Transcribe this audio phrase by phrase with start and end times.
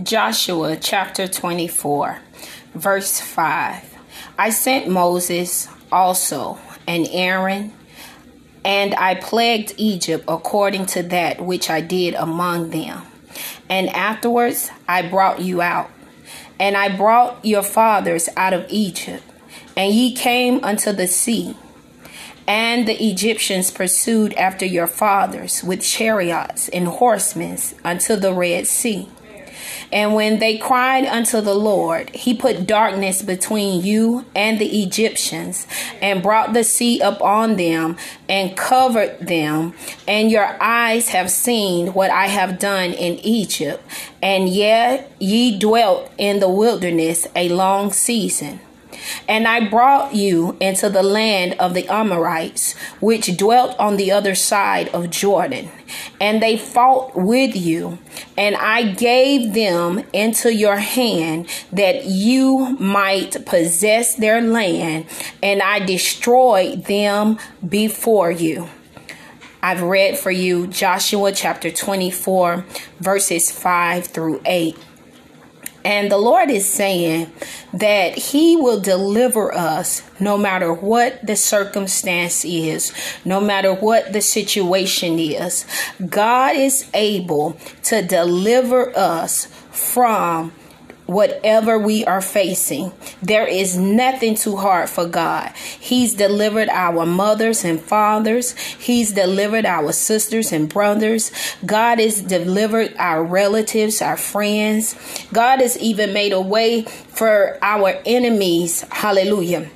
[0.00, 2.18] Joshua chapter 24,
[2.74, 3.98] verse 5.
[4.38, 7.74] I sent Moses also and Aaron,
[8.64, 13.02] and I plagued Egypt according to that which I did among them.
[13.68, 15.90] And afterwards I brought you out,
[16.58, 19.22] and I brought your fathers out of Egypt,
[19.76, 21.54] and ye came unto the sea.
[22.48, 29.10] And the Egyptians pursued after your fathers with chariots and horsemen unto the Red Sea.
[29.92, 35.66] And when they cried unto the Lord, he put darkness between you and the Egyptians,
[36.00, 39.74] and brought the sea upon them, and covered them.
[40.08, 43.84] And your eyes have seen what I have done in Egypt,
[44.22, 48.60] and yet ye dwelt in the wilderness a long season.
[49.28, 54.34] And I brought you into the land of the Amorites, which dwelt on the other
[54.34, 55.70] side of Jordan.
[56.20, 57.98] And they fought with you,
[58.36, 65.06] and I gave them into your hand that you might possess their land,
[65.42, 67.38] and I destroyed them
[67.68, 68.68] before you.
[69.64, 72.64] I've read for you Joshua chapter 24,
[72.98, 74.76] verses 5 through 8.
[75.84, 77.30] And the Lord is saying
[77.72, 82.92] that He will deliver us no matter what the circumstance is,
[83.24, 85.66] no matter what the situation is.
[86.08, 90.52] God is able to deliver us from
[91.06, 92.92] whatever we are facing.
[93.22, 95.52] There is nothing too hard for God.
[95.56, 101.30] He's delivered our mothers and fathers, He's delivered our sisters and brothers.
[101.64, 104.96] God has delivered our relatives, our friends.
[105.32, 108.84] God has even made a way for our enemies.
[108.90, 109.70] Hallelujah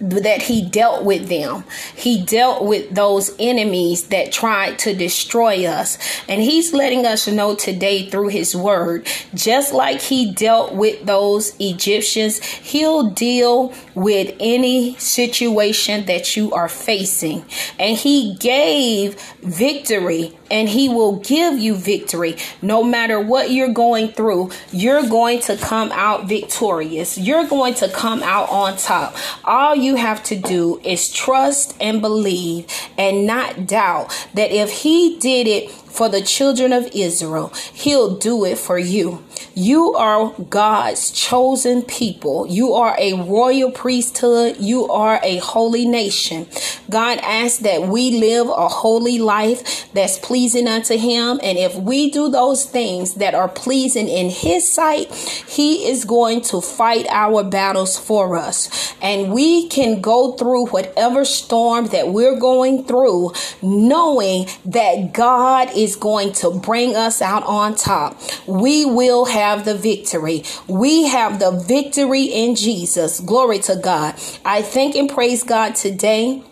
[0.00, 1.64] that he dealt with them.
[1.94, 5.98] He dealt with those enemies that tried to destroy us.
[6.28, 11.54] And he's letting us know today through his word, just like he dealt with those
[11.58, 17.44] Egyptians, he'll deal with any situation that you are facing.
[17.78, 24.08] And he gave victory and he will give you victory no matter what you're going
[24.08, 24.50] through.
[24.70, 27.18] You're going to come out victorious.
[27.18, 29.16] You're going to come out on top.
[29.44, 35.18] All you have to do is trust and believe and not doubt that if he
[35.18, 39.24] did it for the children of Israel, he'll do it for you.
[39.54, 42.46] You are God's chosen people.
[42.48, 44.56] You are a royal priesthood.
[44.58, 46.48] You are a holy nation.
[46.90, 51.38] God asks that we live a holy life that's pleasing unto Him.
[51.42, 56.40] And if we do those things that are pleasing in His sight, He is going
[56.42, 58.94] to fight our battles for us.
[59.00, 65.96] And we can go through whatever storm that we're going through, knowing that God is
[65.96, 68.20] going to bring us out on top.
[68.46, 70.44] We will have the victory.
[70.66, 73.20] We have the victory in Jesus.
[73.20, 74.14] Glory to God.
[74.44, 76.42] I thank and praise God today.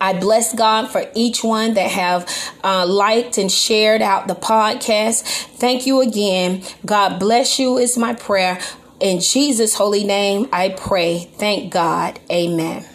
[0.00, 2.28] I bless God for each one that have
[2.62, 5.22] uh, liked and shared out the podcast.
[5.58, 6.62] Thank you again.
[6.86, 8.60] God bless you is my prayer.
[9.00, 11.28] In Jesus' holy name, I pray.
[11.36, 12.18] Thank God.
[12.30, 12.86] Amen.